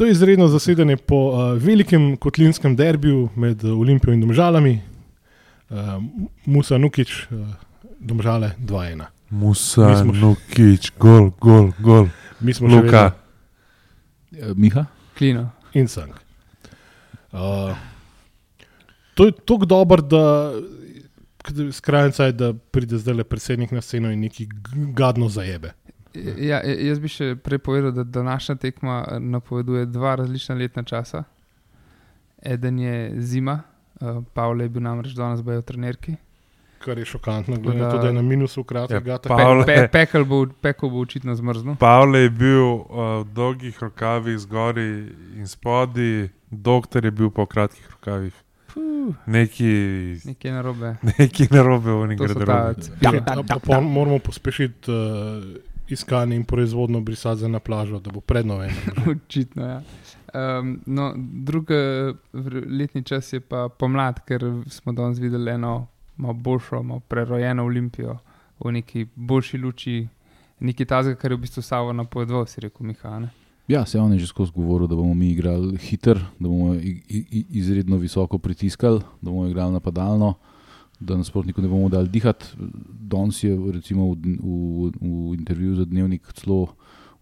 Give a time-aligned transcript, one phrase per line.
[0.00, 4.80] To je izredno zasedanje po uh, velikem kotlinskem derbiju med uh, Olimpijo in Domžalami.
[5.70, 5.76] Uh,
[6.46, 7.48] Musa Nukič, uh,
[7.98, 9.04] Domžale 2-1.
[9.30, 12.08] Musa, Nukič, gol, gol, gol.
[12.40, 13.12] Mi smo Luka,
[14.32, 14.86] Eh, Miha?
[15.18, 15.40] Klino.
[15.40, 16.12] vedno in sang.
[17.32, 17.76] Uh,
[19.14, 20.52] to je tako dobro, da
[21.72, 24.48] skrajnica je, da pride zdaj le predsednik na sceno in neki
[24.96, 25.72] gadno zajebe.
[26.14, 30.82] Ja, ja, jaz bi še prej povedal, da današnja tekma eh, napoveduje dva različna letna
[30.82, 31.24] časa.
[32.42, 33.60] Eden je zima,
[34.00, 36.14] uh, Pavle je bil namreč danes bojo trenerki.
[36.78, 39.74] Kar je šokantno, glede na to, da- je na minusu Ja, pa- Ja, Pavle- Pe,
[39.76, 41.76] pe, pekel, bo, pekel bo očitno zmrznil.
[41.76, 42.84] Pavle je bil uh,
[43.20, 44.88] v dolgih rokavih zgori
[45.36, 48.32] in spodi, doktor je bil pa v kratkih rokavih.
[48.66, 49.72] Puh, Neki,
[50.24, 50.96] nekje na robe.
[51.18, 52.82] neki narobe v garderobi.
[52.82, 53.80] cvila.
[53.82, 54.96] moramo pospešiti uh,
[55.90, 59.08] iskanje in proizvodno brisati na plažo, da bo pred novembrom.
[59.26, 59.82] Očitno, ja.
[60.34, 61.74] Um, no, drugi
[62.78, 68.18] letni čas je pa pomlad, ker smo danes videli eno malo boljšo, malo prerojeno Olimpijo
[68.64, 70.08] v neki boljši luči,
[70.60, 73.30] nekaj tazga, kar je v bistvu Savo napovedal, si rekel Mihane.
[73.68, 76.74] Ja, se on je že skozi govoril, da bomo mi igrali hiter, da bomo
[77.50, 80.34] izredno visoko pritiskali, da bomo igrali napadalno,
[81.00, 82.46] da nasprotniku ne bomo dali dihati.
[83.00, 86.74] Danes je recimo v, v, v intervjuju za dnevnik celo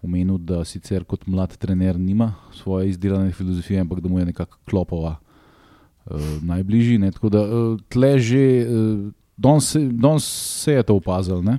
[0.03, 4.59] omenil, da sicer kot mlad trener nima svoje izdelane filozofije, ampak da mu je nekako
[4.65, 6.99] klopova uh, najbližji.
[6.99, 7.11] Ne?
[7.11, 10.25] Tako da uh, tle že, uh, danes se, danes
[10.63, 11.43] se je to opazil.
[11.43, 11.59] Ne?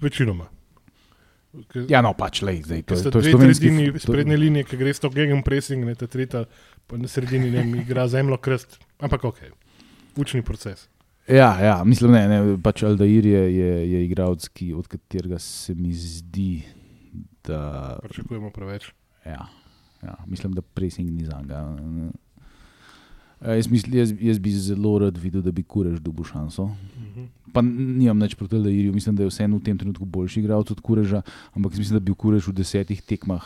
[0.00, 0.46] Večinoma.
[1.72, 4.64] Ker- Ja, no pač le, zdaj to, je- to je dve tretjini to- prednje linije,
[4.64, 6.44] ki gre s to gegen pressing, ne ta tretja,
[6.86, 8.78] pa na sredini ne igra zemljo krst.
[9.00, 9.38] Ampak ok,
[10.18, 10.88] učni proces.
[11.28, 15.92] Ja, ja, mislim, ne, ne pač Aldair je, je, je igralec, od katerega se mi
[15.92, 16.62] zdi,
[17.44, 17.98] da.
[18.02, 18.92] Pričakujemo preveč.
[19.26, 19.48] Ja,
[20.02, 21.76] ja, mislim, da pressing ni za njega.
[23.38, 26.70] Jaz, misl, jaz, jaz bi zelo rad videl, da bi Kurež dobil šanso.
[26.96, 27.28] Mhm.
[27.52, 30.80] Pa nimam nič proti Aldairju, mislim, da je vseeno v tem trenutku boljši igralec od
[30.80, 33.44] Kureža, ampak mislim, da bi Kurež v desetih tekmah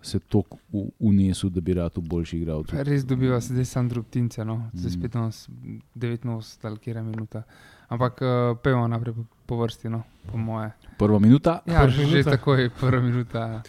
[0.00, 2.70] se tako u- unesel, da bi rad boljši igralec.
[2.70, 4.94] Pa Res dobiva sedaj sam drobtince, no, zdaj Mm.
[4.94, 5.48] spet nas
[5.96, 6.32] 89
[6.62, 7.42] ali kera minuta.
[7.88, 9.14] Ampak uh, pejmo naprej
[9.46, 10.70] po, vrsti, no, po moje.
[10.98, 12.30] Prva minuta, Ja, Prva že, že minuta.
[12.30, 13.62] takoj, prva minuta.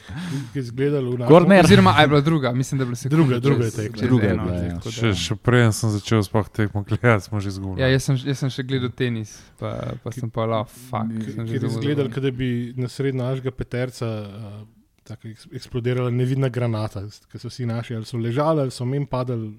[0.51, 1.23] Ki je izgledalo v.
[1.23, 1.63] Korner.
[1.63, 3.15] Oziroma, a je bila druga, mislim, da je bila sekunda.
[3.15, 4.01] Druga- druga je tekla.
[4.03, 4.73] Druga je bila, ja.
[4.75, 7.79] tako Še, še prej sem začel sploh tekmo gledati, smo že izgubili.
[7.79, 11.07] Ja, jaz sem, jaz sem še gledal tenis, pa, pa sem pa lao, fuck.
[11.25, 12.11] sem že Ker je zadovoljen.
[12.13, 14.67] da bi na sred našega peterca uh,
[15.09, 19.05] tako eks- eksplodirala nevidna granata, ki so vsi naši ali so ležali ali so mem
[19.07, 19.51] padali,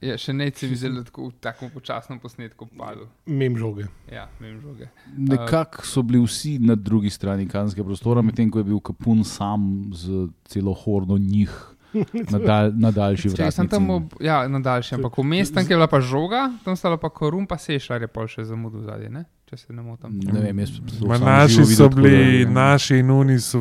[0.00, 3.04] Ja, še ne si videl, da tako v tako počasnem posnetku padel.
[3.24, 3.84] mem žoge.
[4.10, 4.88] Ja, žoge.
[5.14, 9.92] Nekako so bili vsi na drugi strani kanskega prostora, medtem ko je bil Kapun sam
[9.94, 11.52] z celo hordo njih
[12.32, 15.76] na, dal, na daljši Če sem tam, ob, ja, na daljši, ampak vmes tam, kjer
[15.76, 18.82] je bila pa žoga, tam sta bila pa korum, pa sešar je pol še zamudil
[18.82, 19.22] zadnje, ne?
[19.46, 20.18] če se ne motim.
[20.26, 23.10] Ne vem, jaz sem Ma samo naši živo videl, so tako da- bili, naši in
[23.12, 23.60] oni so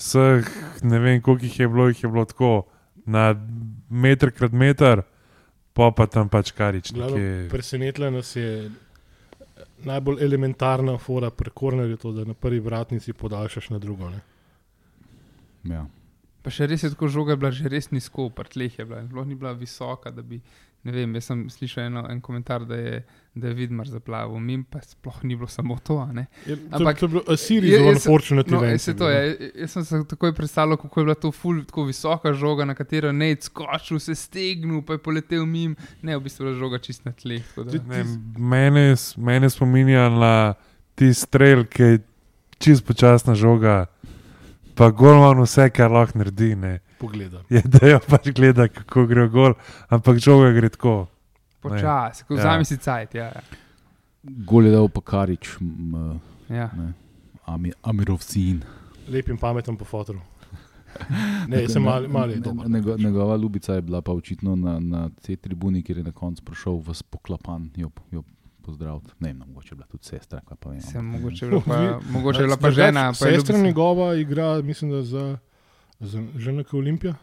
[0.00, 0.50] vseh,
[0.82, 2.52] ne vem koliko jih je bilo, jih je bilo tako
[3.06, 3.34] na
[3.90, 5.02] meter krat meter,
[5.72, 6.92] pa pa tam pač karič.
[6.96, 7.48] Nekje.
[7.52, 8.70] Presenetila nas je
[9.84, 14.10] najbolj elementarna fora pri kornerju, to, da na prvi vratnici podaljšaš na drugo.
[14.10, 14.20] Ne?
[15.74, 15.86] Ja.
[16.40, 19.02] Pa še res je tako žoga, je bila že res nizko, pri tleh je bila,
[19.08, 20.40] sploh ni bila visoka, da bi,
[20.82, 23.02] ne vem, jaz sem slišal eno, en komentar, da je,
[23.34, 26.26] da je Vidmar zaplavil, mim pa sploh ni bilo samo to, a ne.
[26.46, 28.84] Je, to, Ampak- to je bilo a series Je- of jaz- unfortunate No, events.
[28.84, 29.20] se to je,
[29.56, 33.12] jaz sem se takoj predstavljal, kako je bila to ful, tako visoka žoga, na katero
[33.12, 36.78] ne je skočil, se stegnil, pa je poletel mim, ne, v bistvu je bila žoga
[36.78, 37.42] čist na tleh.
[37.46, 38.04] tako da- Ne,
[38.38, 38.86] mene,
[39.18, 40.54] mene spominja na
[40.94, 41.98] ti strel, ki je
[42.58, 43.86] čist počasna žoga,
[44.74, 46.54] pa golman vse, kar lahko naredi.
[46.56, 46.80] Ne.
[47.00, 47.40] Pogleda.
[47.54, 49.54] Je da jo pač gleda, kako gre v gol,
[49.88, 51.06] ampak žoga gre tako.
[51.60, 52.40] Počasi, ko Ja.
[52.40, 53.28] vzami si cajt, ja.
[53.34, 53.42] ja.
[54.44, 56.68] Gol je dal pa Karič, m, ja.
[56.76, 56.92] ne,
[57.48, 58.60] Ami, Amirov sin.
[59.08, 60.20] Lep in pameten po fotru.
[61.48, 62.66] Ne, sem mal, mal je dober.
[62.68, 66.42] Nego, njegova ljubica je bila pa očitno na, na tej tribuni, kjer je na koncu
[66.44, 68.22] prišel v spoklapan, jo, jo
[68.62, 69.14] pozdraviti.
[69.20, 70.80] Ne, vem, no, mogoče je bila tudi sestra, pa vem.
[70.80, 71.78] Se, mogoče je bila pa,
[72.10, 73.04] mogoče je bila pa žena.
[73.14, 75.38] Pa Sestra njegova igra, mislim, da za,
[76.00, 77.14] ki je Olimpija.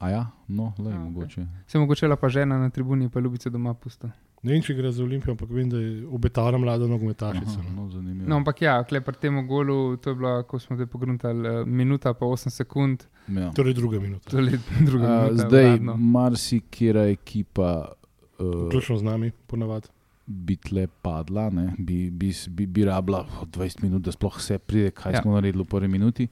[0.00, 1.46] A ja, no, le, A, mogoče.
[1.66, 4.10] Se mogoče pa žena na tribuni, pa ljubice doma pusta.
[4.42, 7.60] Ne vem, če gre za Olimpijo, ampak vem, da je obetavna mlada nogometašica.
[7.60, 7.82] Aha, no.
[7.84, 8.26] no, zanimivo.
[8.28, 12.10] No, ampak ja, pri tem golu, to je bila, ko smo zdaj pogruntali, eh, minuta
[12.14, 13.52] pa 8 sekund, ja.
[13.54, 14.30] Torej druga minuta.
[14.30, 15.46] to je druga A, minuta.
[15.46, 17.92] zdaj, marsikera ekipa
[18.38, 19.88] uh, Vključno z nami, ponavadi.
[20.26, 24.90] bi tle padla, ne, bi, bi, bi, bi rabila 20 minut, da sploh vse pride,
[24.90, 25.16] kaj Ja.
[25.16, 25.22] ja.
[25.22, 26.28] smo naredili v prvi minuti.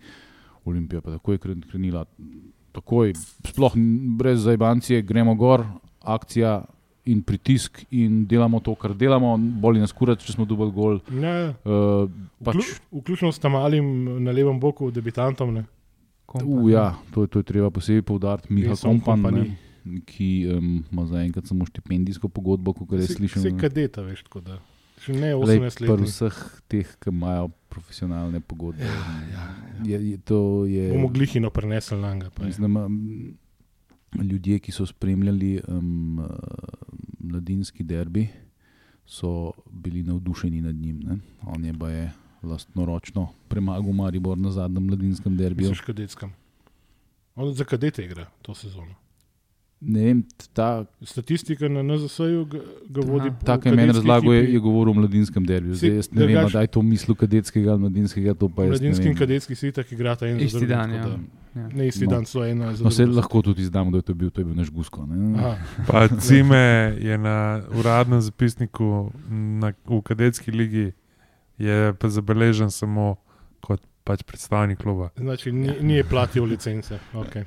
[0.64, 2.04] Olimpija pa takoj kren- krenila
[2.72, 3.12] takoj,
[3.44, 3.72] sploh
[4.16, 5.64] brez zajbancije, gremo gor,
[6.00, 6.64] akcija
[7.04, 11.00] in pritisk in delamo to, kar delamo, boli nas kurat, če smo dobili gol.
[11.12, 11.48] Ja, ja.
[11.64, 12.60] Uh, pač,
[12.92, 13.88] Vključno s tem malim
[14.22, 15.54] na levem boku debitantom.
[15.54, 15.64] Ne?
[16.34, 19.56] uh, ja, to, je- to je treba posebej poudariti, Miha Kompan, ne,
[20.04, 23.42] ki um, ima zaenkrat samo štipendijsko pogodbo, kot je slišal.
[23.42, 23.58] Se ne.
[23.58, 24.60] kadeta, veš, tako da.
[25.00, 26.00] Še ne Lej, 18 Pri let.
[26.02, 26.36] vseh
[26.68, 28.84] teh, ki imajo profesionalne pogodbe.
[29.32, 29.44] ja,
[29.82, 32.30] Je, je, to je, Bomo glihino prenesli na njega.
[32.30, 32.46] pa je.
[32.46, 32.88] Mislim, da ima-
[34.22, 36.20] ljudje, ki so spremljali um,
[37.20, 38.28] mladinski derbi,
[39.06, 39.30] so
[39.66, 40.98] bili navdušeni nad njim.
[40.98, 41.16] Ne?
[41.44, 42.12] On je pa je
[42.42, 45.68] lastnoročno premagal Maribor na zadnjem mladinskem derbiju.
[45.68, 46.32] Misliš kadetskem?
[47.36, 48.94] On za kadete igra to sezono.
[49.82, 50.18] Ne vem,
[50.52, 52.58] ta, Statistika na NZS-ju ga,
[53.00, 53.30] vodi.
[53.40, 55.74] Ta ki je meni razlagal, je, govoril o mladinskem derbiju.
[55.74, 58.34] Zdaj, jaz ne vem, da je to mislil kadetskega ali mladinskega.
[58.56, 61.02] Mladinski in kadetski svitek igrata en za Isti dan, tako ja.
[61.06, 61.68] da- Ja.
[61.68, 62.10] Ne isti No.
[62.10, 63.16] dan, so eno za No, se drugim.
[63.16, 65.06] lahko tudi izdam, kdo je to bil, to je bil naš Gusko.
[65.06, 65.34] Ne?
[65.36, 65.56] Aha,
[65.86, 66.56] Pa Cime
[67.00, 67.36] je na
[67.72, 70.92] uradnem zapisniku na, v kadetski ligi,
[71.58, 73.16] je pa zabeležen samo
[73.60, 75.08] kot pač predstavnik kluba.
[75.16, 76.98] Znači, ni, ni je platil licence.
[77.12, 77.44] Okay.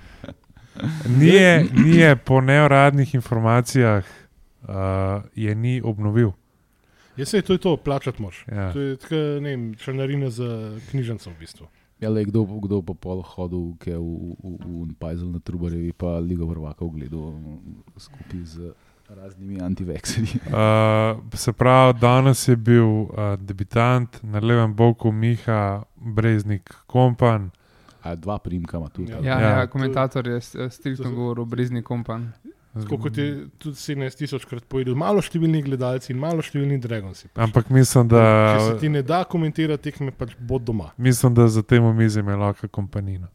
[1.20, 4.06] Nije, nije po neuradnih informacijah,
[4.62, 4.70] uh,
[5.36, 6.32] je ni obnovil.
[7.18, 8.46] Jaz se to je to, plačati moš.
[8.52, 8.74] Ja.
[8.74, 11.68] To je tako, ne vem, članarina za knjižnico v bistvu.
[12.00, 15.94] Ja, le, kdo, kdo pa pol hodil ke v, v, v, v Pajzel na Trubarjevi,
[15.94, 17.38] pa Ligo Vrvaka gledal
[17.98, 18.74] skupaj z
[19.10, 20.42] raznimi antivekserji.
[20.48, 23.08] Uh, se pravi, danes je bil uh,
[23.40, 27.52] debitant na levem boku Miha Breznik Kompan.
[28.04, 29.12] A dva primka ima tudi.
[29.14, 29.20] Ja.
[29.22, 29.68] Ja, Ja.
[29.68, 32.32] komentator je s- striktno govoril, brezni kompan.
[32.74, 33.26] Tako kot je
[33.58, 37.28] tudi 17 tisoč krat povedal, malo številni gledalci in malo številni dragonci.
[37.28, 37.38] Pač.
[37.40, 38.18] Ampak mislim, Če
[38.60, 40.90] se da, ti ne da komentirati tekme, pač bo doma.
[40.98, 43.28] mislim, da za tem omizjem je lahko kompanina.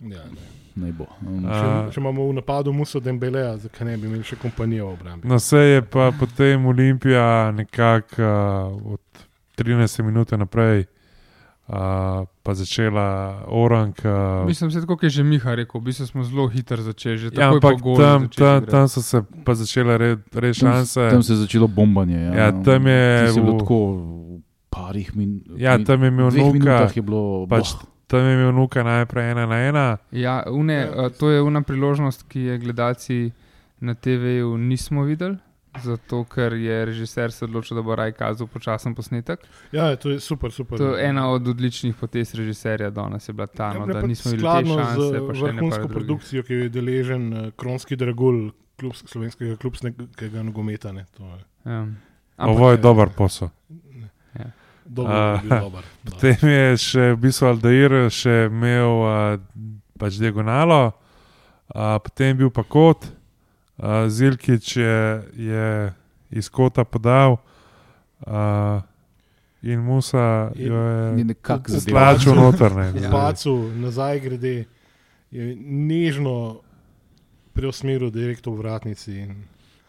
[0.00, 0.48] Ja, ne.
[0.74, 1.04] Naj bo.
[1.20, 1.52] Um, A-
[1.84, 5.28] če, če imamo v napadu Muso Dembeleja, zakaj ne bi imeli še kompanijo v obrambi?
[5.28, 9.04] No, vse je pa potem Olimpija nekako uh, od
[9.54, 10.86] 13 minut naprej.
[11.72, 11.78] Uh,
[12.42, 13.06] pa začela
[13.46, 13.96] orang.
[13.98, 17.16] Uh, Mislim, da je tako, je že Miha rekel, v bistvu smo zelo hitro začeli,
[17.16, 21.00] že ja, ampak tam, začeli tam, tam so se pa začele res re šanse.
[21.08, 22.20] Tam se je začelo bombanje.
[22.20, 23.02] Ja, Ja, tam je
[23.32, 25.56] bilo v- tako v parih minutah.
[25.56, 27.46] Ja, tam je imel nuka, je bilo.
[27.46, 27.88] pač boh.
[28.06, 29.86] tam je imel nuka najprej ena na ena.
[30.10, 30.92] Ja, une, Ja.
[30.98, 33.32] uh, to je una priložnost, ki je gledalci
[33.80, 35.40] na TV-ju nismo videli.
[35.80, 39.40] Zato, ker je režiser se odločil, da bo raj kazal počasen posnetek.
[39.72, 40.78] Ja, to je super, super.
[40.78, 44.32] To je ena od odličnih potez režiserja, danes je bila ta, no, Ja, da nismo
[44.36, 45.20] skladno te šanse.
[45.20, 50.92] vrhunsko produkcijo, ki jo je deležen uh, kronski dragul klub, slovenskega klubskega nogometa.
[50.92, 51.06] Ne,
[51.64, 51.86] Ja.
[52.36, 53.48] Ovo je eh, dober posel.
[54.84, 55.84] Dobro, A, je bil dober.
[56.04, 56.10] da.
[56.10, 59.38] Potem je še v bistvu Aldair še imel uh,
[59.98, 63.06] pač diagonalo, uh, potem je bil pa kot,
[63.82, 64.96] uh, Zilkič je,
[65.34, 65.92] je
[66.30, 67.36] iz kota podal
[68.20, 68.80] uh,
[69.62, 70.78] in Musa Je- jo
[71.68, 72.72] je stlačil noter.
[72.72, 73.10] Ne, V Ja.
[73.10, 74.64] Pacu nazaj grede,
[75.30, 76.60] je nežno
[77.52, 79.28] preusmeril direkt v vratnici.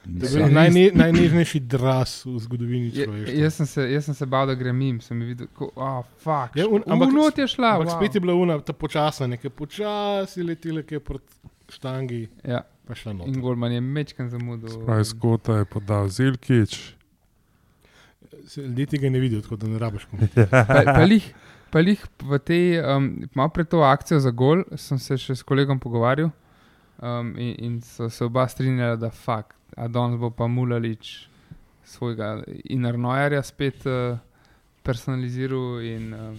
[0.03, 3.39] Najne, najnežnejši dras v zgodovini Je, človeštva.
[3.39, 6.55] jaz, sem se, jaz sem se bal, da grem mim, sem videl, kako oh, fuck,
[6.55, 7.69] Ja, un- ampak not je šla.
[7.73, 7.95] Ampak wow.
[7.95, 11.31] spet je bila una, ta počasna, nekaj počasi letele, ki je proti
[11.73, 13.39] štangi, Ja, pa šla in noter.
[13.41, 14.75] Golman je mečkan zamudil.
[14.86, 16.77] Pravi, iz kota je podal Zilkič.
[18.57, 20.27] Ljudje tega ne vidijo, tako da ne rabiš komu.
[20.36, 21.27] Pa, pa, lih,
[21.71, 25.45] pa lih v tej, um, malo pred to akcijo za gol, sem se še s
[25.48, 26.31] kolegom pogovarjal
[27.00, 31.29] um, in, in so se oba strinjala, da fakt, a danes bo pa Mulalič
[31.86, 32.43] svojega
[32.74, 34.17] Inarnojarja spet uh,
[34.83, 36.37] personaliziral in um,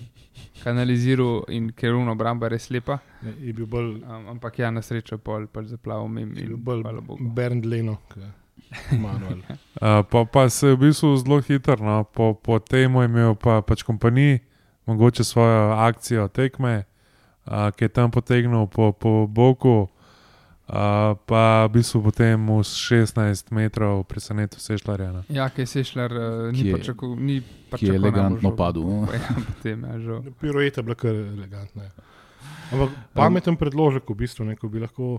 [0.62, 2.98] kanaliziral, in ker je obramba res lepa.
[3.22, 6.56] Ne, Je bil bolj, Um, ampak ja, na srečo pol, pol zaplaval mim je bil
[6.56, 7.20] in bolj.
[7.34, 7.98] Bernd Leno,
[8.92, 9.42] Manuel.
[9.84, 13.34] Uh, pa, pa se je v bistvu zelo hitro, no, po, po tem je imel
[13.34, 14.38] pa, pač kompanij,
[14.86, 16.86] mogoče svojo akcijo tekme,
[17.44, 19.90] uh, ki je tam potegnil po, po boku,
[20.68, 25.12] uh, pa v bistvu potem s 16 metrov presenetil Sešljarja.
[25.12, 25.22] no.
[25.28, 28.56] Ja, ki je Sešljar, uh, ni pričakoval, ni Ki je pričakoval elegantno žogo.
[28.62, 28.82] padel.
[28.82, 29.08] no.
[29.12, 30.22] Ja, potem je žal.
[30.40, 31.82] Pirueta je bila kar elegantna.
[31.84, 31.90] ja.
[32.72, 35.18] Ampak pameten predložek, v bistvu, ne, ko bi lahko,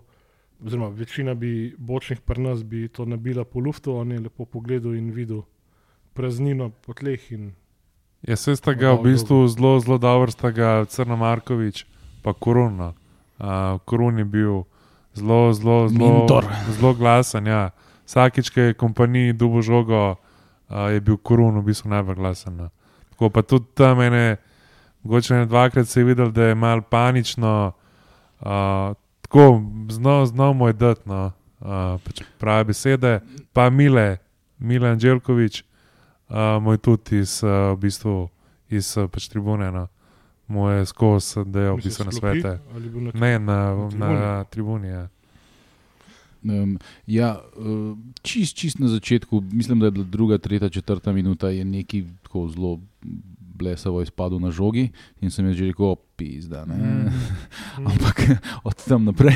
[0.65, 5.11] oziroma večina bi bočnih prnas bi to nabila po luftu, on je lepo pogledal in
[5.11, 5.43] videl
[6.13, 7.31] praznino po tleh.
[7.31, 7.53] In,
[8.25, 11.85] Ja, se sta ga v bistvu zelo, zelo dobro, sta ga Crno Markovič,
[12.25, 12.93] pa Koruna.
[13.37, 14.63] Uh, Korun je bil
[15.15, 16.27] zelo, zelo, zelo,
[16.69, 17.47] zelo glasen.
[17.47, 17.69] Ja.
[18.05, 20.15] Vsakič, ki je kompaniji dubo žogo,
[20.69, 22.57] uh, je bil Korun v bistvu najbolj glasen.
[22.57, 22.69] No.
[23.15, 24.37] Tako pa tudi tam ene,
[25.03, 27.71] mogoče ne dvakrat se je videl, da je mal panično,
[28.41, 33.19] uh, tako znal, znal mu je dati no, uh, pač prave besede,
[33.53, 34.17] pa Mile,
[34.59, 35.63] Mile Anželkovič,
[36.29, 38.29] uh, moj tudi iz, uh, v bistvu,
[38.69, 39.71] iz pač tribune.
[39.71, 39.87] No.
[40.47, 42.59] Mu je skozi, da je na sklopi svete.
[42.75, 44.87] ali bil na Ne, na, Na na tribuni.
[44.87, 45.07] Ja.
[46.43, 51.49] Um, ja, uh, čist, čist na začetku, mislim, da je bila druga, tretja, četrta minuta,
[51.49, 52.79] je neki tako zelo
[53.55, 54.89] blesavo izpadel na žogi
[55.21, 56.65] in sem jaz že rekel, pizda.
[56.65, 56.75] Ne?
[56.75, 57.07] Mm.
[57.89, 58.21] Ampak
[58.67, 59.35] od tam naprej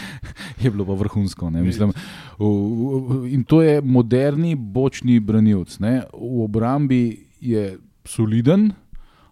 [0.62, 1.50] je bilo pa vrhunsko.
[1.50, 1.92] ne, Mislim,
[3.30, 5.78] in to je moderni bočni branilc.
[5.78, 6.02] Ne?
[6.12, 8.72] V obrambi je soliden,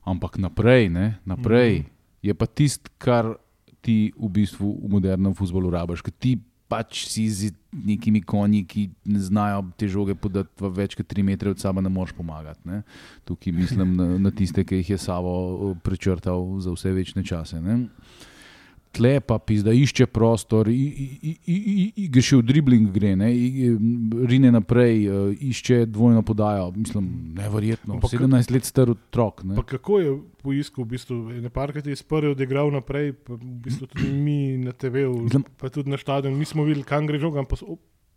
[0.05, 1.19] ampak naprej, ne?
[1.25, 1.85] naprej
[2.25, 3.37] je pa tisto, kar
[3.85, 6.01] ti v bistvu v modernem futbolu rabiš.
[6.17, 11.07] Ti pač si z nekimi konji, ki ne znajo te žoge podati v več kot
[11.07, 12.65] 3 metre od sebe, ne moreš pomagati.
[12.65, 12.81] Ne?
[13.29, 17.61] Tukaj mislim na, na tiste, ki jih je Savo prečrtal za vse večne čase.
[17.61, 17.85] Ne?
[18.95, 23.33] Tle pa pizda išče prostor, i- i- i- i- i- še v dribling, gre, ne,
[23.35, 23.75] i-
[24.27, 26.71] rine naprej, eh, išče dvojno podajo.
[26.77, 27.99] Mislim, neverjetno.
[27.99, 29.43] Ampak- 17 let star otrok.
[29.57, 33.87] Pa kako je poiskal, v bistvu, ne parkrat je sprvi odigral naprej, pa v bistvu
[33.91, 35.27] tudi mi na TV-u,
[35.59, 37.57] pa tudi na stadionu, nismo videli, kam gre žoga, pa,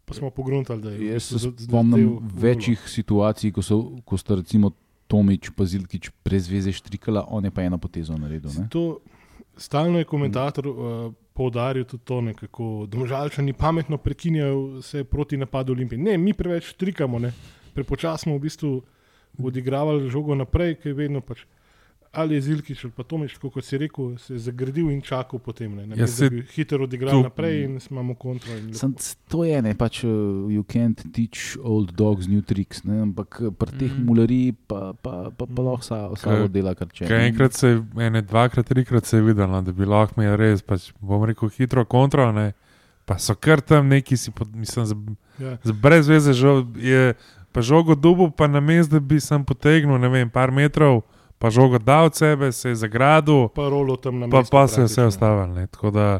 [0.05, 1.13] pa smo pogruntali, da je.
[1.13, 4.71] Jaz se spomnim večjih situacij, ko, so, ko sta recimo
[5.07, 8.51] Tomič pa Zilkič brez veze štrikala, on je pa eno potezo naredil.
[8.59, 8.67] Ne.
[8.69, 8.99] To,
[9.57, 15.99] stalno je komentator uh, poudaril tudi to, kako domžalčani pametno prekinjajo vse proti napadu Olimpije.
[15.99, 17.19] Ne, mi preveč trikamo,
[17.73, 18.81] prepočasno v bistvu
[19.43, 21.45] odigravali žogo naprej, ki je vedno pač.
[22.17, 25.75] Ali je Zilkič ali pa tako kot si rekel, se je zagradil in čakal potem.
[25.77, 28.51] Ne, Ja, saj da bi hitro odigral tu- naprej in imamo kontro.
[28.51, 28.73] in lepo.
[28.75, 28.95] Sam,
[29.27, 30.09] to je ne, pač uh,
[30.47, 33.01] you can't teach old dogs new tricks, ne?
[33.03, 34.03] ampak eh, pri teh Mhm.
[34.03, 37.05] mularij pa, pa, pa, pa lahko sa- samo Kaj- dela, kar če.
[37.05, 40.35] Kaj enkrat se je, ene, dvakrat, trikrat se je videl, no, da bi lahko imel
[40.35, 42.31] res, pač, bom rekel, hitro kontro.
[42.31, 42.53] Ne,
[43.05, 44.95] pa so kar tam neki, si pod, mislim, z,
[45.37, 45.57] Ja.
[45.63, 47.13] z brez veze, žo, je
[47.49, 51.03] pa žogo dubu, pa na mestu, da bi sem potegnil, ne vem, par metrov,
[51.37, 54.51] pa žogo dal od sebe, se je zagradil, Pa rolo tam na pa, mestu.
[54.51, 55.05] pa se je vse
[55.47, 55.67] ne.
[55.67, 56.19] Tako da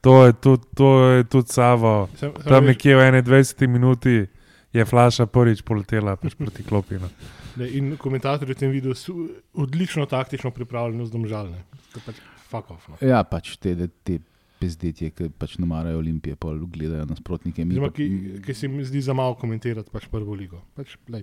[0.00, 2.08] to je tudi, to je tudi Savo.
[2.14, 4.26] Sem- sem Tam nekje v 21 minuti
[4.70, 7.08] je flaša prvič poletela pač proti klopinu.
[7.54, 9.12] da In komentatorji v tem videu so
[9.54, 11.62] odlično taktično pripravljeni z domžalne.
[11.92, 12.88] To je pač fuck off.
[12.88, 12.96] No.
[13.00, 14.18] Ja, pač te, te
[14.58, 17.64] pezdetje, ki pač ne marajo olimpije, pa gledajo nasprotnike.
[17.64, 18.06] Mi Oziroma, pa- ki,
[18.42, 20.62] ki se mi zdi za malo komentirati pač prvo ligo.
[20.74, 21.22] Pač, lej,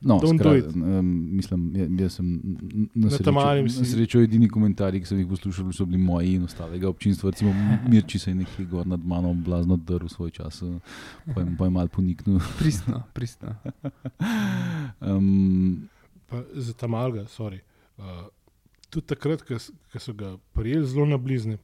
[0.00, 2.40] No, skrat, um, mislim, ja- jaz sem
[2.94, 6.88] na srečo, na srečo edini komentarji, ki sem jih poslušal, so bili moji in ostalega
[6.88, 7.30] občinstva.
[7.30, 7.54] Recimo
[7.88, 10.78] Mirči se je nekaj gor nad mano blazno drl svoj čas, eh,
[11.34, 12.38] pa je, pa je mal poniknil.
[12.60, 13.54] Pristno, pristno.
[15.00, 15.88] Um,
[16.26, 17.60] pa za ta malga, sorry.
[17.98, 18.04] Uh,
[18.90, 19.58] tudi takrat, ko
[19.98, 21.58] so ga prijeli zelo na blizne,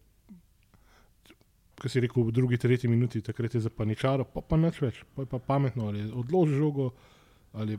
[1.80, 5.22] ko si rekel v drugi, tretji minuti, takrat je zapaničaro, pa pa nič več, pa
[5.22, 6.90] je pa pametno, ali je odložil žogo,
[7.52, 7.78] ali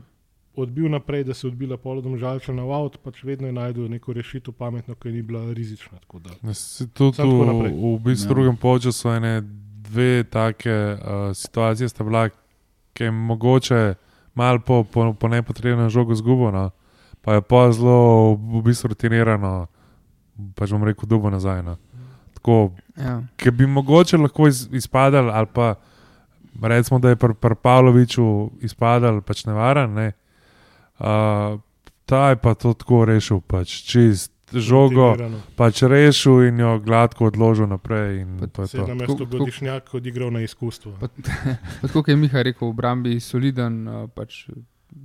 [0.56, 4.12] odbil naprej, da se je odbila polodom žalča na avt, pač vedno je najdel neko
[4.12, 5.98] rešitev pametno, ki ni bila rizična.
[5.98, 6.30] tako da.
[6.30, 8.28] Tudi Samo tako v, v bistvu Ja.
[8.28, 9.42] drugem polčasu ene
[9.82, 10.98] dve take uh,
[11.34, 12.28] situacije sta bila,
[12.92, 13.94] ki je mogoče
[14.34, 16.70] malo po, po, po nepotrebnem žogu zgubo, no.
[17.22, 19.66] pa je pa zelo v bistvu rutinirano,
[20.54, 21.62] pač bom rekel, dubo nazaj.
[21.62, 21.76] No.
[22.34, 23.22] Tako, Ja.
[23.36, 25.74] ki bi mogoče lahko iz, izpadali, ali pa
[26.62, 29.92] recimo, da je pri pr Pavloviču izpadal pač nevaren.
[29.92, 30.12] Ne?
[30.98, 31.60] Uh,
[32.06, 35.16] ta je pa to tako rešil, pač čist žogo,
[35.58, 38.22] pač rešil in jo gladko odložil naprej.
[38.22, 40.94] In Pa to je Se je na mesto Tako- Godišnjak odigral na izkustvo.
[41.92, 44.46] Kot je Miha rekel, v obrambi soliden, uh, pač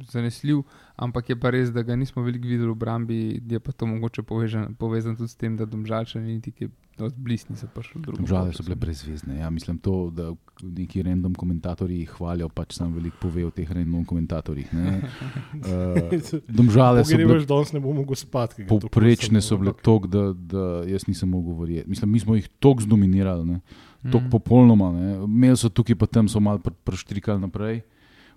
[0.08, 0.64] zanesljiv,
[0.96, 4.24] ampak je pa res, da ga nismo veliko videli v obrambi, je pa to mogoče
[4.24, 8.26] povezan, povezan tudi s tem, da domžalčani niti kaj dosti blizu niso prišli v drugo.
[8.26, 9.38] Žale so bile brezvezne.
[9.38, 10.32] Ja, mislim, to, da
[10.62, 14.74] neki random komentatorji hvalijo, pač sam veliko pove o teh random komentatorjih.
[14.74, 15.02] ne.
[15.52, 18.66] Uh, domžale so bile Pogrebaš danes, ne bo mogel spati.
[18.66, 21.90] kosamo, so bile tok, da, da jaz nisem mogel govoriti.
[21.90, 23.60] Mislim, mi smo jih tok zdominirali, ne.
[24.04, 24.30] tok Mm.
[24.30, 24.92] popolnoma.
[24.92, 25.16] ne.
[25.24, 27.82] Imeli so tukaj, pa tam so malo pr- preštrikali naprej.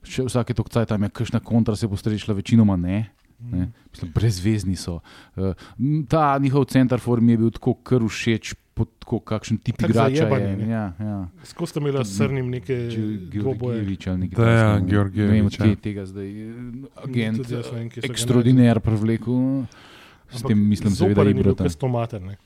[0.02, 3.06] Še vsake tok cajt tam je kakšna kontra se postrešila, večinoma ne.
[3.40, 3.68] Ne.
[3.90, 5.00] Mislim, brezvezni so.
[5.36, 5.54] Uh,
[6.08, 10.26] ta njihov center form je bil tako kar všeč, pod tako kakšen tip Tak igrača
[10.26, 10.68] je.
[10.68, 11.28] Ja, ja.
[11.42, 12.88] Skozi sta imela s srnim neke
[13.30, 13.76] dvoboje.
[13.76, 14.78] Georgijevič ali nekaj Da, ja.
[14.80, 16.30] Georgijevič, Ne vem, tega zdaj.
[16.42, 16.54] eh,
[17.04, 19.64] Agent, vem, ekstraordiner prevlekel.
[20.30, 21.64] S tem mislim, seveda, Zoper je bil Ibrata.
[21.64, 22.22] kastomater.
[22.22, 22.36] ne.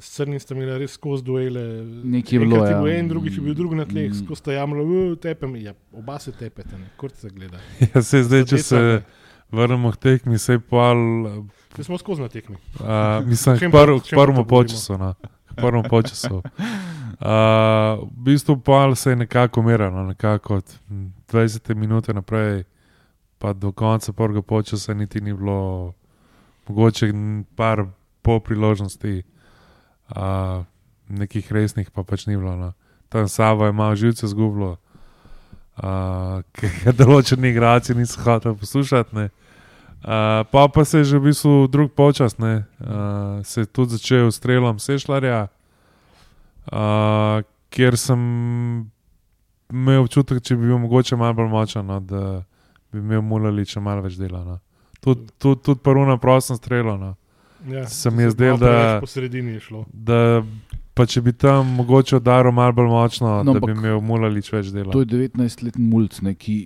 [0.00, 1.84] S Crnim sta imela res skozi duele.
[2.04, 2.98] Nekaj je bilo, ja.
[2.98, 4.14] en, drugič je bil drug na tleh, Mm.
[4.14, 4.84] skozi sta jamla,
[5.16, 5.56] tepem.
[5.56, 6.90] Ja, oba se tepete, ne.
[6.96, 7.58] kurt se gleda.
[7.94, 9.04] Ja, se zdaj, če se Zadeca,
[9.52, 10.96] vrnemo k tekmi, se je pol.
[11.22, 11.84] ne.
[11.84, 12.56] Smo skozi na tekmi.
[12.80, 14.98] Uh, mislim, k prv- prvemu počasu.
[14.98, 15.14] No.
[15.56, 16.42] Prvemu počasu.
[17.18, 22.64] Uh, v bistvu pa se je nekako umiral, no, nekako od hm, 20 minut naprej,
[23.38, 25.92] pa do konca prvega počasa niti ni bilo,
[26.68, 27.12] mogoče
[27.56, 27.84] par
[28.22, 29.22] po priložnosti,
[30.10, 30.64] uh,
[31.08, 32.56] nekih resnih pa pač ni bilo.
[32.56, 32.72] No.
[33.08, 34.76] Tam Savo je malo živce zgubilo,
[35.78, 39.16] uh, ker določeni igrači niso hoteli poslušati.
[39.16, 39.28] ne.
[39.98, 43.96] Uh, pa pa se je že v bistvu drug počas, ne, uh, se je tudi
[43.96, 45.48] začel s strelom Sešljarja,
[46.72, 48.20] uh, kjer sem
[49.68, 52.42] imel občutek, če bi bil mogoče malo bolj močen, no, da
[52.92, 54.44] bi imel mulali še malo več dela.
[54.44, 54.58] No.
[55.00, 56.96] Tudi tud, tud prvo na prostem strelo.
[56.96, 57.10] No.
[57.66, 59.84] Ja, Se mi je malo zdelo, preveč da- Po sredini je šlo.
[59.92, 60.42] Da,
[60.98, 64.72] pa če bi tam mogoče udaril malo bolj močno, No, da bi imel mulali več
[64.74, 64.90] dela.
[64.92, 66.58] To je 19-letni mulj, ne, ki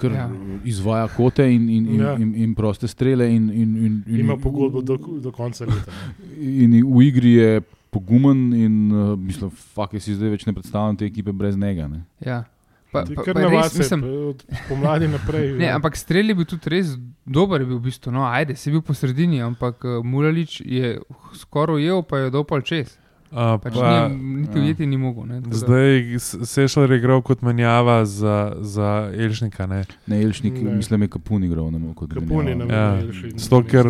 [0.00, 0.28] kar Ja.
[0.28, 0.60] ja.
[0.64, 2.14] izvaja kote in, in, in, Ja.
[2.16, 3.26] in, in proste strele.
[3.28, 5.92] In, in, in, in, Ima pogodbo do, do konca leta.
[6.38, 10.96] In v igri je pogumen, in uh, mislim, fakt, jaz si zdaj več ne predstavljam
[10.96, 11.88] te ekipe brez njega.
[11.90, 12.04] Ne.
[12.24, 12.44] Ja.
[12.90, 15.52] Pa, pa, Kar pa res, mislim, od pomladi naprej.
[15.60, 15.76] Ne, ja.
[15.78, 16.94] ampak strel je bil tudi res
[17.26, 18.14] dober, bil v bistvu.
[18.14, 20.96] No, ajde, si bil po sredini, ampak uh, Muralič je
[21.38, 22.96] skoraj ujel, pa je dopol čez.
[23.30, 24.64] Uh, Pač pa, ni, niti ja.
[24.64, 25.26] ujeti ni mogel.
[25.30, 29.66] Ne, zdaj Sešljar je igral kot menjava za, za Elšnika.
[29.70, 29.84] Ne.
[30.06, 30.74] Ne, Elšnik, Ne.
[30.74, 31.70] mislim, je Kapun igral.
[31.70, 32.98] Ne, kot Kapun je Ja,
[33.36, 33.86] zato, ker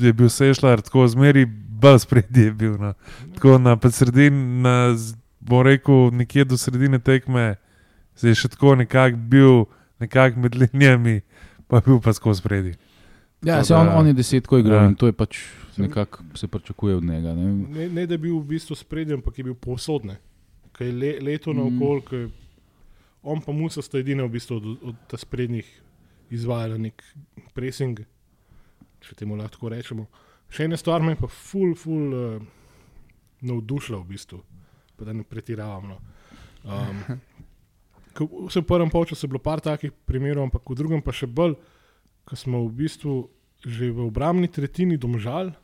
[0.00, 1.46] je bil Sešljar tako zmeri,
[1.80, 2.76] bolj spredje je bil.
[2.76, 2.92] No.
[3.34, 4.92] Tako na sredini, na,
[5.40, 7.54] bom rekel, nekje do sredine tekme,
[8.14, 9.64] se je še tako nekako bil,
[10.00, 11.20] nekako med linijami,
[11.72, 12.76] pa je bil pa skozi spredje.
[13.42, 14.86] Ja, se on, on je desetko igral Ja.
[14.86, 15.38] in to je pač
[15.76, 17.34] nekako se pričakuje od njega.
[17.34, 17.52] Ne.
[17.52, 20.16] Ne, ne, da bi bil v bistvu spredje, ampak je bil povsodne.
[20.72, 21.56] Kaj je le, leto Mm.
[21.56, 22.30] naokol, ko je
[23.22, 25.66] on pa Musa sta edina v bistvu od, od ta sprednjih
[26.30, 27.02] izvajala nek
[27.54, 28.00] pressing,
[29.00, 30.06] če temu lahko rečemo.
[30.48, 32.42] Še ena stvar me je pa ful, ful uh,
[33.42, 34.40] navdušila v bistvu,
[34.96, 35.88] pa da ne pretiravam.
[35.88, 35.96] No.
[36.64, 37.02] Um,
[38.16, 41.54] ko- v prvem polčasu je bilo par takih primerov, ampak v drugem pa še bolj,
[42.26, 43.14] ko smo v bistvu
[43.66, 45.54] že v obrambni tretjini domžal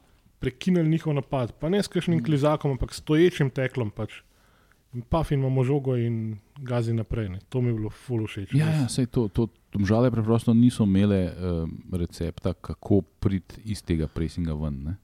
[0.43, 1.53] prekinili njihov napad.
[1.61, 3.91] Pa ne s kakšnim klizakom, ampak stoječim teklom.
[3.91, 4.25] Pač.
[4.93, 7.29] In Pafin imamo žogo in gazi naprej.
[7.29, 7.39] Ne.
[7.49, 8.51] To mi je bilo ful všeč.
[8.55, 14.11] Ja, ja sej to, to domžale preprosto niso imele uh, recepta, kako priti iz tega
[14.11, 14.83] presinga ven.
[14.85, 14.97] Ne.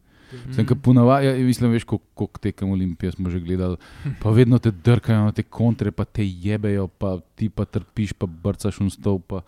[0.52, 0.72] Sem Mm.
[0.74, 0.80] mm.
[0.82, 3.76] ponavadi, ja, mislim, veš, koliko kol tekem Olimpije smo že gledali,
[4.20, 8.26] pa vedno te drkajo na te kontre, pa te jebejo, pa ti pa trpiš, pa
[8.26, 9.22] brcaš v stol.
[9.24, 9.40] Pa...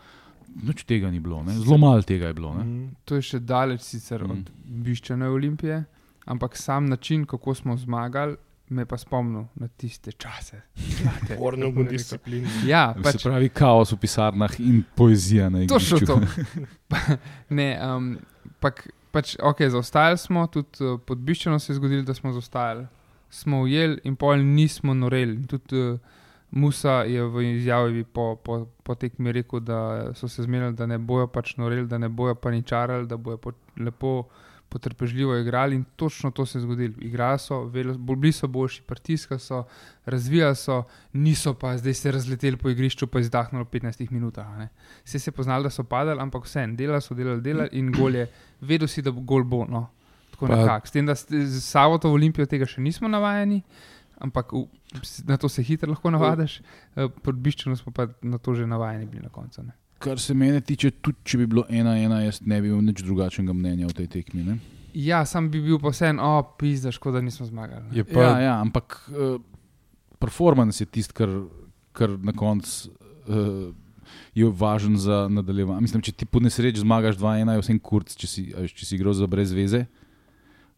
[0.57, 1.53] Noč tega ni bilo, ne.
[1.55, 2.55] zelo malo tega je bilo.
[2.55, 2.65] Ne.
[2.65, 2.89] Mm.
[3.05, 4.31] To je še daleč sicer Mm.
[4.31, 4.51] od
[4.85, 5.85] biščane Olimpije,
[6.27, 8.37] ampak sam način, kako smo zmagali,
[8.69, 10.61] me je pa spomnil na tiste čase.
[10.97, 11.39] Zlate.
[11.41, 12.47] Orno disciplin.
[12.67, 16.07] Ja, Pač, pač, se pravi, kaos v pisarnah in poezija na Točno igrišču.
[16.07, 16.99] to.
[17.51, 18.19] ne, um,
[18.61, 22.87] pak, pač, ok, zaostajali smo, tudi uh, pod Biščano se je zgodilo, da smo zaostajali.
[23.31, 25.47] Smo ujeli in pol nismo noreli.
[25.47, 25.99] Tudi uh,
[26.53, 29.79] Musa je v izjavi po, po, po tekmi rekel, da
[30.15, 33.53] so se zmenili, da ne bojo pač noreli, da ne bojo paničarali, da bojo po,
[33.79, 34.25] lepo,
[34.69, 35.77] potrpežljivo igrali.
[35.77, 36.95] In točno to se je zgodilo.
[37.01, 39.65] Igrali so, velo- bili so boljši, pritiska so,
[40.07, 40.83] razvijali so,
[41.15, 44.47] niso pa zdaj se razleteli po igrišču, pa izdahnili v 15 minutah.
[45.05, 47.93] Vse se je poznalo, da so padali, ampak vse en, delali so, delali, delali in
[47.93, 48.27] gol je,
[48.61, 49.65] vedel si, da bo gol bo.
[49.67, 49.89] No.
[50.31, 50.87] Tako nekako.
[50.87, 53.63] S tem, da s- z Savoto v Olimpijo tega še nismo navajeni,
[54.21, 54.67] ampak v,
[55.27, 56.61] na to se hitro lahko navadiš,
[56.97, 59.63] eh, pod Biščino smo pa na to že navajeni bili na koncu.
[59.67, 59.73] Ne.
[60.01, 63.03] Kar se mene tiče, tudi če bi bilo ena, ena, jaz ne bi imel nič
[63.05, 64.45] drugačnega mnenja o tej tekmi.
[64.47, 64.59] Ne?
[64.97, 67.85] Ja, sam bi bil pa vseen, o, pizda, škoda, nismo zmagali.
[67.91, 67.99] ne.
[67.99, 69.37] Je pa, Ja, ja, ampak uh,
[70.19, 71.29] performance je tisto, kar,
[71.93, 72.91] kar na koncu
[73.29, 73.75] uh,
[74.35, 75.85] je važen za nadaljevanje.
[75.85, 79.15] Mislim, če ti po nesreči zmagaš 2-1, je vsem kurc, če si, če si igral
[79.15, 79.85] za brez veze.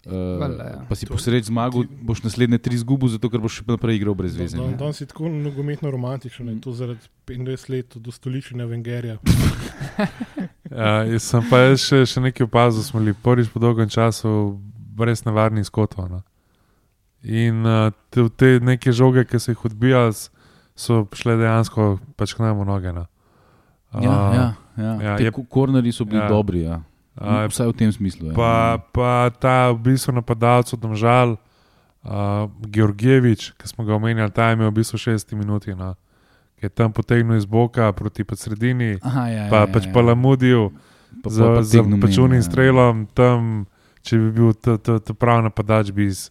[0.02, 0.78] Uh, Valjda, ja.
[0.82, 3.96] Pa si To- po sreči zmagal, boš naslednje tri izgubil, zato ker boš še naprej
[3.96, 4.56] igral brez veze.
[4.56, 4.76] Dan, ne.
[4.76, 9.18] danes je tako nogometno romantičen, in to zaradi 25 let od ustoličenja Vengerja.
[10.72, 14.58] ja, jaz sem pa jaz še, še nekaj opazil, smo bili prvič po dolgem času
[14.92, 16.08] brez nevarnih skotov.
[16.08, 16.20] No.
[17.22, 20.30] In uh, te, te neke žoge, ki so jih odbijali, s-
[20.74, 21.86] so šle dejansko
[22.16, 22.90] pač k nam v noge.
[22.92, 23.06] No.
[23.94, 24.92] Ja, ja, ja.
[24.98, 26.24] ja, Te je- ko- kornerji so bili ja.
[26.24, 26.28] ja.
[26.28, 26.64] dobri.
[26.64, 26.80] Ja.
[27.12, 28.30] Uh, Vsaj v tem smislu.
[28.30, 28.34] Ja.
[28.34, 28.52] Pa,
[28.92, 34.56] pa ta v bistvu napadalec od Domžal, uh, Georgijevič, ki smo ga omenjali, ta je
[34.56, 35.92] imel v bistvu 6 minut, no,
[36.56, 39.92] ki je tam potegnil iz boka proti pa sredini, Aha, ja, pa ja, pač ja,
[39.92, 40.12] pa ja.
[40.12, 40.72] lamudil
[41.20, 42.46] Pa za, pa za tegnil pačunim ja.
[42.46, 43.66] strelom, tam,
[44.00, 46.30] če bi bil ta- ta ta pravi napadač, bi iz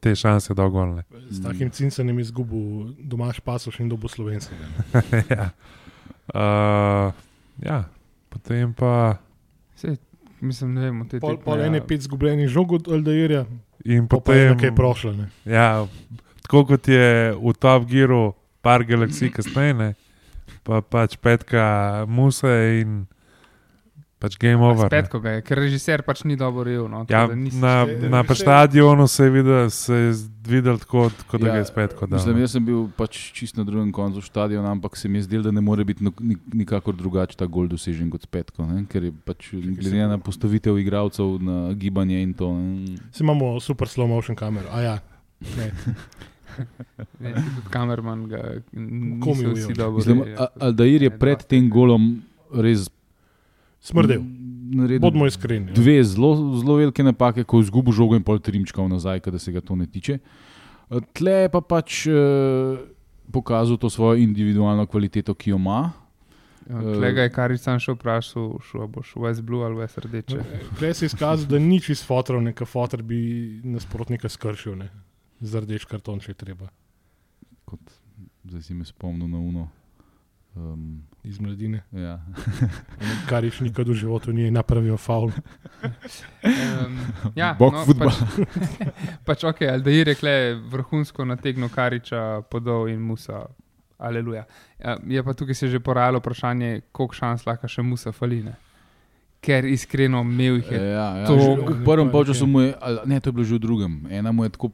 [0.00, 1.04] te šanse dal golne.
[1.30, 4.66] S takim cincanjem izgubil domač pasoš in dobo slovenskega.
[5.36, 5.46] ja.
[6.32, 7.12] Uh,
[7.62, 7.84] ja,
[8.32, 9.20] potem pa.
[9.76, 10.00] Sej,
[10.40, 11.70] mislim, ne vem, te Pol, pol ja.
[11.70, 13.44] ene pet zgubljenih žog od Aldairja,
[13.86, 15.12] In pa je potem, nekaj prošlo.
[15.12, 15.28] Ne.
[15.44, 15.86] Ja,
[16.42, 19.90] tako kot je v Top Gearu, par galaksij kasneje, ne,
[20.66, 23.04] pa pač petka Muse in
[24.18, 24.86] pač Game Over.
[24.86, 26.86] Spet, ko ga je, ker režiser pač ni dobro rev.
[26.86, 31.08] No, tako Ja, na, Še- na pač stadionu se je videl, se je videl tako,
[31.26, 32.16] kot da Ja, ga je spet kot da.
[32.16, 35.42] Mislim, jaz sem bil pač čist na drugem koncu stadiona, ampak se mi je zdelo,
[35.42, 38.64] da ne more biti ni- nikakor drugače ta gol dosežen kot s petko.
[38.64, 38.86] Ne?
[38.86, 42.48] Ker je pač glede na postavitev igralcev, na gibanje in to.
[42.50, 42.96] Ne?
[43.12, 44.66] Si imamo super slow motion kamero.
[44.70, 44.96] A ja,
[45.52, 45.70] ne.
[47.18, 47.36] Tudi
[47.68, 48.40] kamerman ga
[49.20, 50.36] Komi vsi dobro Mislim, rejo.
[50.38, 52.88] A- Aldair je pred tem golom res
[53.86, 54.24] smrdel.
[54.76, 55.70] naredil Bodimo iskreni.
[55.70, 55.78] ja.
[55.78, 59.52] dve zelo, zelo velike napake, ko je izgubil žogo in pol trimčkal nazaj, da se
[59.54, 60.18] ga to ne tiče.
[60.90, 62.82] Eh, Tle je pa pač eh,
[63.32, 65.92] pokazal to svojo individualno kvaliteto, ki jo ima.
[66.66, 70.40] Tlega je kar sam šel vprašal, šel boš v West Blue ali West Rdeče.
[70.78, 74.90] Prej se je izkazal, da ni čist fotor, neka fotor bi nasprotnika skršil, ne.
[75.40, 76.68] za rdeč karton, če je treba,
[77.66, 77.80] Kot,
[78.46, 79.68] zdaj si me spomnil na uno.
[80.56, 81.82] Um, iz mladine.
[81.92, 82.16] ja.
[83.28, 85.28] Kar ješ nikad v životu ni napravil faul.
[86.44, 86.96] Um,
[87.34, 88.08] ja, Bog no, futbol.
[89.26, 90.34] Pač, pač ok, Aldair je kle
[90.72, 93.44] vrhunsko nategnil Kariča, podal in Musa.
[93.98, 94.44] Aleluja.
[94.78, 98.56] Ja, je pa tukaj se že porajalo vprašanje, koliko šans lahko še Musa faline.
[99.40, 100.80] Ker iskreno imel jih je.
[100.80, 101.26] Ja, ja.
[101.26, 103.94] to- V prvem času mu je, ali- ne, to je bilo že v drugem.
[104.10, 104.72] Ena mu je tako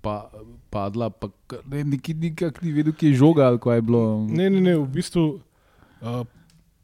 [0.00, 0.28] pa,
[0.70, 1.30] padla, pa
[1.70, 4.02] ne, nikak, nikak ni vedel, kje je žoga ali kaj je bilo.
[4.30, 6.22] Ne, ne, ne, v bistvu uh,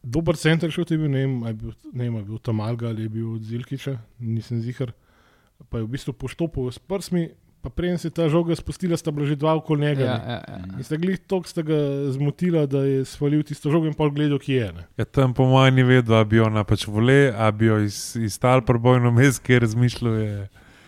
[0.03, 2.90] dober center šel je bil, ne vem, a je bil, ne vem, je bil Tamalga
[2.90, 4.95] ali je bil od Zilkiča, nisem zihar.
[5.71, 7.29] Pa je v bistvu poštopil s prsmi,
[7.62, 10.05] pa preden se je ta žoga spustila, sta bila že dva okoli njega.
[10.05, 10.33] Ja, ne.
[10.33, 10.79] ja, ja.
[10.79, 11.79] In sta glih tok sta ga
[12.11, 14.73] zmotila, da je svalil tisto žogo in pol gledal, kje je.
[14.75, 14.87] Ne.
[14.99, 18.16] Ja, tam po mojem ni vedel, ali bi ona pač vole, ali bi jo iz,
[18.18, 20.35] izstal prbojno mes, ker razmišljal je.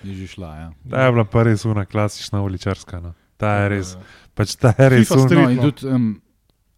[0.04, 0.50] Je že šla.
[0.56, 0.68] Ja.
[0.90, 3.00] Ta je bila pa res una klasična uličarska.
[3.00, 3.14] No.
[3.36, 4.02] Ta je res, Uh,
[4.34, 5.24] pač ta je res una.
[5.26, 5.40] Street.
[5.42, 5.62] No, in no.
[5.70, 6.20] tudi um,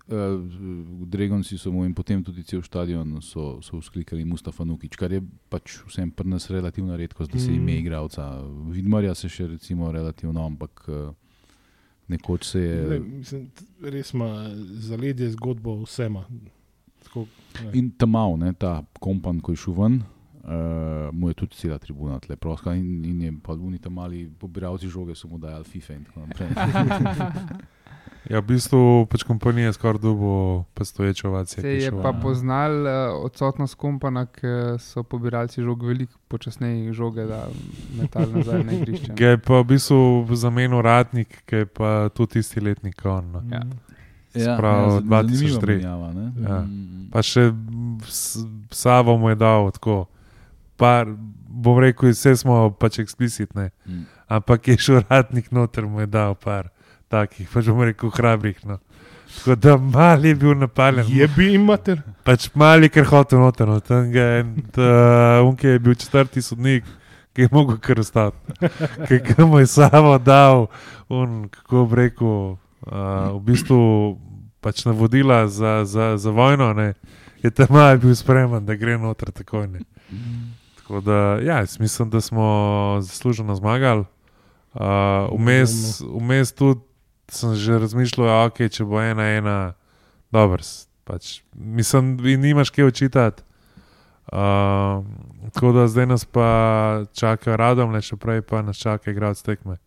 [0.09, 5.13] uh, Dragonci so mu in potem tudi cel stadion so, so vzklikali Mustafa Nukič, kar
[5.13, 7.55] je pač vsem pri nas relativno redko, da se Mm.
[7.55, 8.41] ime igralca.
[8.71, 11.11] Vidmarja se še recimo relativno, ampak uh,
[12.09, 12.83] nekoč se je.
[12.89, 13.51] ne, mislim,
[13.83, 14.49] res ima
[14.81, 16.25] zaledje zgodbo vsema.
[17.05, 17.27] Tako,
[17.65, 17.71] ne.
[17.75, 20.03] In tam mal, ne, ta kompan, ko je šel ven,
[20.47, 20.53] uh,
[21.13, 24.89] mu je tudi cela tribuna tle proska in, in je pa oni tam mali pobiralci
[24.89, 26.49] žoge so mu dajali FIFA in tako naprej.
[28.27, 30.31] Ja, v bistvu pač kompanija skoraj dubo
[30.75, 31.63] postoječo ovacijo.
[31.63, 37.47] Se je pa poznal uh, odsotnost kompana, ker so pobiralci žog veliko počasneje žoge, da
[37.95, 39.15] metal nazaj na igrišče.
[39.15, 40.01] Ga je pa v bistvu
[40.33, 42.99] zamenil ratnik, ki je pa tudi tisti letnik.
[43.05, 43.43] On, no.
[43.49, 43.63] Ja.
[44.35, 45.67] Sprav, zan- zanimiva 2003.
[45.69, 46.27] menjava, ne?
[46.41, 46.59] Ja.
[46.61, 47.07] Mm.
[47.13, 47.53] Pa še
[48.05, 50.07] s- Savo mu je dal tako.
[50.77, 51.07] Par,
[51.49, 54.05] bom rekel, vse smo pač eksplicitne, Mm.
[54.29, 56.69] ampak je šel ratnik noter, mu je dal par
[57.09, 58.59] takih, pač bom rekel, hrabrih.
[58.67, 58.79] No.
[59.37, 61.07] Tako da mali je bil napaljen.
[61.09, 62.03] Je bi jim mater.
[62.25, 63.81] Pač mali, ker hotel noter, no.
[63.81, 64.45] tam ga je,
[65.47, 66.85] unke je bil četrti sodnik,
[67.35, 68.37] ki je mogel kar ostati.
[69.09, 70.67] Ki ki mu je samo dal,
[71.09, 73.81] un, kako bi rekel, uh, v bistvu
[74.61, 76.95] pač navodila za, za, za vojno, ne,
[77.43, 79.69] je tam bil spreman, da gre noter takoj.
[79.69, 79.85] Ne.
[80.87, 84.05] Tako da, ja, mislim, da smo zasluženo zmagali.
[84.75, 84.81] Uh,
[85.39, 86.81] vmes, vmes tudi
[87.29, 89.73] sem že razmišljal, da okay, če bo ena, ena,
[90.31, 90.63] dobro.
[91.05, 93.43] Pač, mislim, da nimaš kaj očitati.
[94.31, 95.03] Uh,
[95.51, 99.81] tako da zdaj nas pa čaka radom, le še prej pa nas čaka igrati tekme.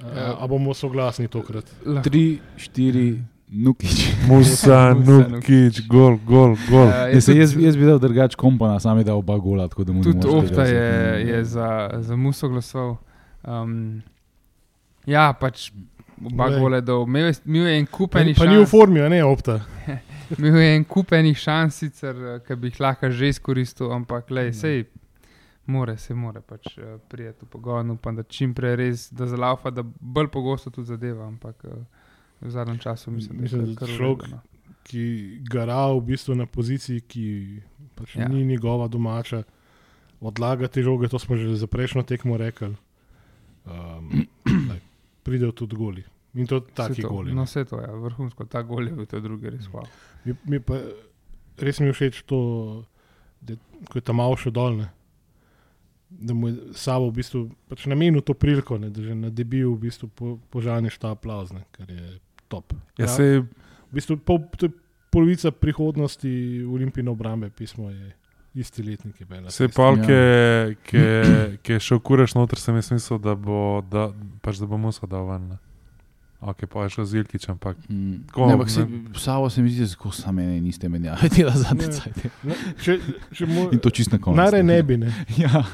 [0.00, 1.68] A, a bomo soglasni tokrat?
[1.84, 2.08] Lahko.
[2.08, 4.26] Tri, štiri, nukič.
[4.26, 4.94] Musa,
[5.30, 6.86] Nukič, gol, gol, gol.
[6.86, 9.68] Eh, je Jaz, tudi- jaz, jaz bi dal drugač kompana, sam je dal oba gola.
[9.68, 10.90] tako da mu ne Tudi tega je,
[11.26, 12.96] je za, za muso glasoval.
[13.42, 14.02] Um,
[15.06, 15.70] ja, pač
[16.20, 16.60] oba Glej.
[16.60, 17.04] gole dol.
[17.04, 17.40] Imel je,
[17.72, 18.70] en Pa, kupenih pa ni v šans.
[18.70, 19.60] formi, a ne opta.
[20.38, 24.52] Imel je en kupenih šans, sicer, eh, ki bi jih lahko že izkoristil, ampak lej,
[24.52, 24.84] sej,
[25.66, 27.90] more, se more pač uh, prijeti v pogon.
[27.90, 31.72] Upam, da čim prej res, da zalaufa, da bolj pogosto tudi zadeva, ampak uh,
[32.40, 34.40] v zadnjem času mislim, da Mislim, je da kar v človek- redu, no.
[34.82, 35.02] ki
[35.44, 37.24] gara v bistvu na poziciji, ki
[37.94, 38.28] pač Ja.
[38.28, 39.42] ni njegova domača,
[40.20, 42.74] odlaga te žoge, to smo že za prejšnjo tekmo rekli.
[43.66, 44.24] Um,
[44.64, 44.80] lej,
[45.22, 46.00] pridejo tudi goli.
[46.32, 47.28] In to taki to, goli.
[47.28, 47.44] No, No.
[47.44, 49.84] vse to je, ja, vrhunsko, ta gol je bil, to je drugi res hvala.
[50.24, 50.78] Mi, mi pa,
[51.58, 52.38] res mi je všeč to,
[53.42, 53.52] da
[53.84, 54.88] ko je tam malo še dolne.
[56.08, 59.74] Da mu je sabo v bistvu pač namenil to priliko, ne, da že na debiju
[59.74, 62.16] v bistvu po, požaneš ta aplauz, ne, kar je
[62.48, 62.72] top.
[62.96, 63.44] Ja, sej,
[63.88, 64.72] V bistvu pol, to je
[65.08, 66.28] polovica prihodnosti
[66.64, 68.12] Olimpijske obrambe, pismo je
[68.54, 69.24] isti letniki.
[69.24, 69.76] Bela, Vse tisti.
[69.76, 70.04] pa, Ja.
[70.04, 74.10] ki je- je- je šel kureš noter, sem jaz mislil, da bo, da,
[74.42, 75.56] pač, da bo musa dal ven.
[76.40, 78.26] Ok, pa je šel z Ilkič, ampak Mm.
[78.26, 79.10] Tako, Ne, ampak se, ne.
[79.14, 81.18] Savo se mi zdi, da so mene niste menjali,
[81.74, 81.88] Ne.
[81.88, 82.30] cajte.
[82.44, 83.00] Ne, če,
[83.32, 84.36] če mu, In to čist na koncu.
[84.36, 85.10] Najraje ne bi, ne.
[85.38, 85.64] Ja.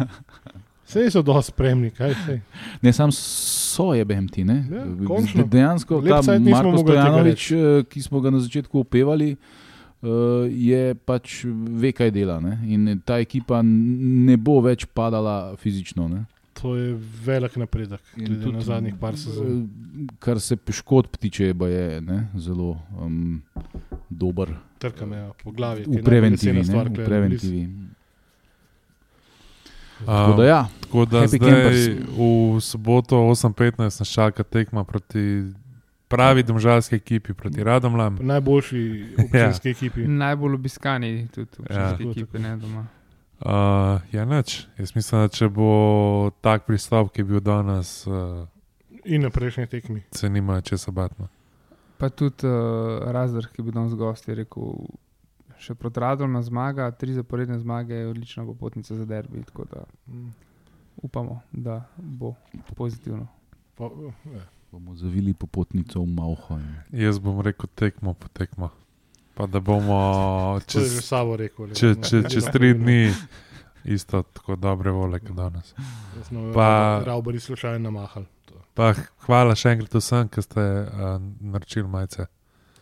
[0.87, 2.41] Vse so dosti spremni, kaj se.
[2.83, 4.45] Ne, sam so je BMT.
[4.45, 4.67] Ne?
[4.73, 5.47] Ja, končno.
[5.47, 10.07] Dejansko ta Marko Stojanovič, eh, ki smo ga na začetku opevali, eh,
[10.51, 11.45] je pač
[11.81, 12.41] ve, kaj dela.
[12.41, 12.59] Ne?
[12.69, 16.09] In ta ekipa ne bo več padala fizično.
[16.09, 16.25] Ne?
[16.63, 16.95] To je
[17.25, 19.47] velik napredek, glede na zadnjih par sezon.
[19.47, 23.43] eh, Kar se poškodb tiče, je ne, zelo um,
[24.11, 25.85] dober Trka me po glavi.
[25.87, 26.59] v preventivi.
[26.59, 27.63] Ne, stvar, v preventivi.
[27.65, 27.94] A,
[29.99, 32.09] Tako da ja, Tako da Happy zdaj campers.
[32.09, 35.45] v soboto 8:15 nas čaka tekma proti
[36.09, 38.19] pravi domžalski ekipi, proti Radomljam.
[38.21, 38.83] Najboljši
[39.25, 40.01] občinski ekipi.
[40.01, 41.97] Najbolj obiskani tudi v Ja.
[42.03, 42.87] ekipe, ne doma.
[43.37, 43.51] Uh,
[44.13, 44.67] ja, nič.
[44.79, 45.71] Jaz mislim, da če bo
[46.41, 48.47] tak pristop, ki je bil danes, uh,
[49.05, 50.03] In na prejšnji tekmi.
[50.11, 51.29] se nima česa batno.
[51.99, 52.53] Pa tudi uh,
[53.07, 54.63] Razdor, ki bil danes gost, je rekel,
[55.65, 59.43] še proti Radom zmaga, tri zaporedne zmage je odlična popotnica za derbi.
[59.43, 60.31] Tako da Mm.
[60.99, 62.35] upamo, da bo
[62.75, 63.27] pozitivno.
[63.75, 63.85] Pa,
[64.27, 64.45] ja.
[64.73, 66.59] bomo zavili popotnico v Mauho.
[66.93, 68.71] Jaz bom rekel tekmo po tekmo.
[69.35, 69.99] Pa da bomo
[70.67, 71.01] čez,
[71.37, 71.67] rekel.
[71.67, 71.75] le.
[71.75, 73.11] če, če, čez tri dni
[73.87, 75.75] isto tako dobre vole kot danes.
[76.23, 78.27] Pa Pa- Raubari slučajno namahali.
[78.45, 78.55] To.
[78.75, 80.87] Pa hvala še enkrat vsem, ki ste uh,
[81.43, 82.27] naročili majice.